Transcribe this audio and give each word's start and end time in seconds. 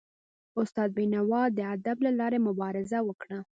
استاد 0.59 0.89
بینوا 0.97 1.41
د 1.57 1.59
ادب 1.75 1.97
له 2.05 2.11
لاري 2.19 2.39
مبارزه 2.47 2.99
وکړه. 3.05 3.37